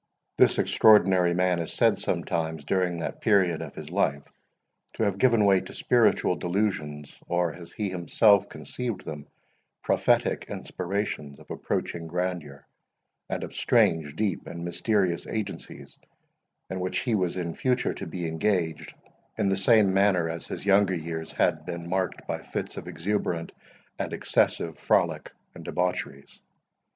[0.35, 4.23] This extraordinary man is said sometimes, during that period of his life,
[4.95, 9.27] to have given way to spiritual delusions, or, as he himself conceived them,
[9.83, 12.65] prophetic inspirations of approaching grandeur,
[13.29, 15.99] and of strange, deep, and mysterious agencies,
[16.71, 18.95] in which he was in future to be engaged,
[19.37, 23.51] in the same manner as his younger years had been marked by fits of exuberant
[23.99, 26.41] and excessive frolic and debaucheries.